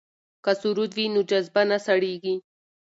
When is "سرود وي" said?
0.61-1.05